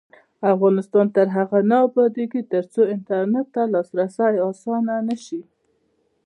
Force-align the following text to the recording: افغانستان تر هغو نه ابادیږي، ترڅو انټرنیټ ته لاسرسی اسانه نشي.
افغانستان 0.53 1.05
تر 1.15 1.27
هغو 1.37 1.59
نه 1.69 1.77
ابادیږي، 1.87 2.41
ترڅو 2.51 2.81
انټرنیټ 2.95 3.47
ته 3.55 3.61
لاسرسی 3.73 4.35
اسانه 4.49 4.95
نشي. 5.07 5.41